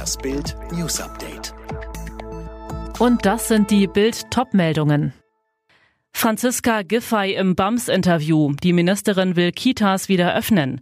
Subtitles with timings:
[0.00, 1.52] Das Bild News Update.
[2.98, 5.12] Und das sind die Bild Topmeldungen.
[6.10, 8.54] Franziska Giffey im BAMS-Interview.
[8.62, 10.80] Die Ministerin will Kitas wieder öffnen.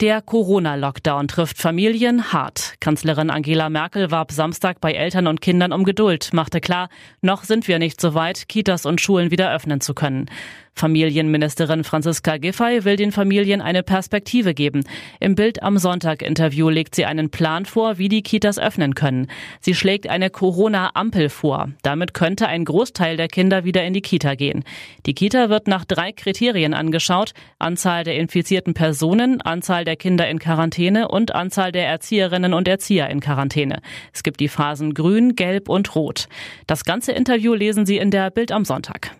[0.00, 2.76] Der Corona-Lockdown trifft Familien hart.
[2.80, 6.88] Kanzlerin Angela Merkel warb Samstag bei Eltern und Kindern um Geduld, machte klar,
[7.20, 10.30] noch sind wir nicht so weit, Kitas und Schulen wieder öffnen zu können.
[10.74, 14.84] Familienministerin Franziska Giffey will den Familien eine Perspektive geben.
[15.18, 19.26] Im Bild am Sonntag-Interview legt sie einen Plan vor, wie die Kitas öffnen können.
[19.60, 21.68] Sie schlägt eine Corona-Ampel vor.
[21.82, 24.64] Damit könnte ein Großteil der Kinder wieder in die Kita gehen.
[25.04, 27.32] Die Kita wird nach drei Kriterien angeschaut.
[27.58, 33.08] Anzahl der infizierten Personen, Anzahl der Kinder in Quarantäne und Anzahl der Erzieherinnen und Erzieher
[33.10, 33.80] in Quarantäne.
[34.12, 36.28] Es gibt die Phasen Grün, Gelb und Rot.
[36.66, 39.16] Das ganze Interview lesen Sie in der Bild am Sonntag.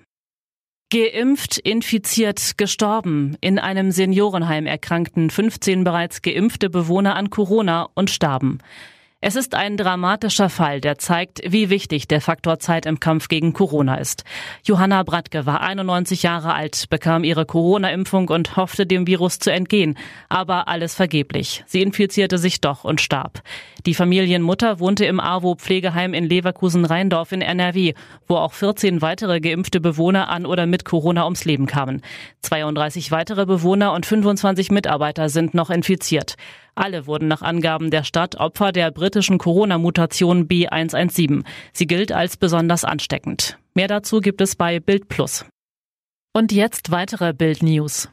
[0.92, 3.37] Geimpft, infiziert, gestorben.
[3.41, 8.59] In einem Seniorenheim erkrankten 15 bereits geimpfte Bewohner an Corona und starben.
[9.23, 13.53] Es ist ein dramatischer Fall, der zeigt, wie wichtig der Faktor Zeit im Kampf gegen
[13.53, 14.25] Corona ist.
[14.64, 19.98] Johanna Bratke war 91 Jahre alt, bekam ihre Corona-Impfung und hoffte, dem Virus zu entgehen.
[20.30, 21.64] Aber alles vergeblich.
[21.67, 23.42] Sie infizierte sich doch und starb.
[23.84, 27.92] Die Familienmutter wohnte im AWO-Pflegeheim in Leverkusen-Rheindorf in NRW,
[28.27, 32.00] wo auch 14 weitere geimpfte Bewohner an oder mit Corona ums Leben kamen.
[32.41, 36.36] 32 weitere Bewohner und 25 Mitarbeiter sind noch infiziert.
[36.75, 41.42] Alle wurden nach Angaben der Stadt Opfer der britischen Corona-Mutation B117.
[41.72, 43.58] Sie gilt als besonders ansteckend.
[43.75, 45.44] Mehr dazu gibt es bei Bild Plus.
[46.33, 48.08] Und jetzt weitere Bild News.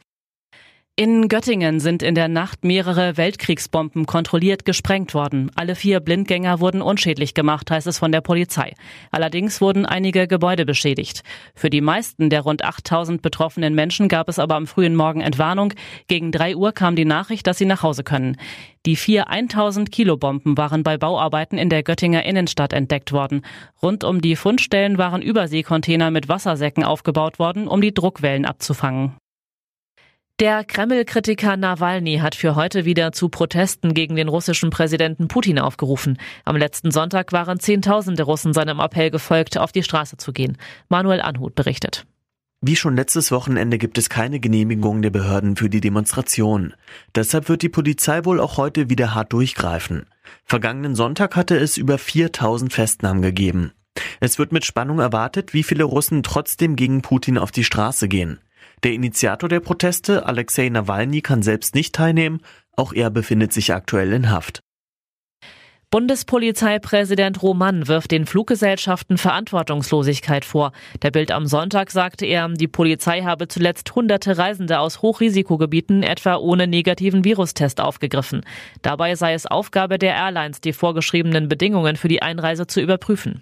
[1.00, 5.48] In Göttingen sind in der Nacht mehrere Weltkriegsbomben kontrolliert gesprengt worden.
[5.54, 8.74] Alle vier Blindgänger wurden unschädlich gemacht, heißt es von der Polizei.
[9.12, 11.22] Allerdings wurden einige Gebäude beschädigt.
[11.54, 15.72] Für die meisten der rund 8000 betroffenen Menschen gab es aber am frühen Morgen Entwarnung.
[16.08, 18.36] Gegen drei Uhr kam die Nachricht, dass sie nach Hause können.
[18.84, 23.42] Die vier 1000 Kilo Bomben waren bei Bauarbeiten in der Göttinger Innenstadt entdeckt worden.
[23.80, 29.12] Rund um die Fundstellen waren Überseekontainer mit Wassersäcken aufgebaut worden, um die Druckwellen abzufangen.
[30.40, 36.16] Der Kreml-Kritiker Nawalny hat für heute wieder zu Protesten gegen den russischen Präsidenten Putin aufgerufen.
[36.44, 40.56] Am letzten Sonntag waren Zehntausende Russen seinem Appell gefolgt, auf die Straße zu gehen.
[40.88, 42.06] Manuel Anhut berichtet.
[42.60, 46.72] Wie schon letztes Wochenende gibt es keine Genehmigung der Behörden für die Demonstration.
[47.16, 50.06] Deshalb wird die Polizei wohl auch heute wieder hart durchgreifen.
[50.44, 53.72] Vergangenen Sonntag hatte es über 4000 Festnahmen gegeben.
[54.20, 58.38] Es wird mit Spannung erwartet, wie viele Russen trotzdem gegen Putin auf die Straße gehen.
[58.84, 62.40] Der Initiator der Proteste, Alexei Nawalny, kann selbst nicht teilnehmen.
[62.76, 64.62] Auch er befindet sich aktuell in Haft.
[65.90, 70.72] Bundespolizeipräsident Roman wirft den Fluggesellschaften Verantwortungslosigkeit vor.
[71.00, 76.36] Der Bild am Sonntag sagte er, die Polizei habe zuletzt hunderte Reisende aus Hochrisikogebieten etwa
[76.36, 78.42] ohne negativen Virustest aufgegriffen.
[78.82, 83.40] Dabei sei es Aufgabe der Airlines, die vorgeschriebenen Bedingungen für die Einreise zu überprüfen.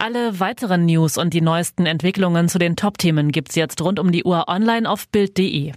[0.00, 4.22] Alle weiteren News und die neuesten Entwicklungen zu den Top-Themen gibt's jetzt rund um die
[4.22, 5.72] Uhr online auf Bild.de.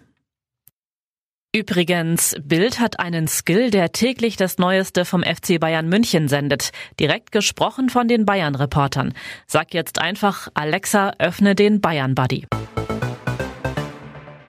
[1.55, 6.69] Übrigens, Bild hat einen Skill, der täglich das Neueste vom FC Bayern München sendet.
[6.99, 9.15] Direkt gesprochen von den Bayern-Reportern.
[9.47, 12.45] Sag jetzt einfach, Alexa, öffne den Bayern-Buddy.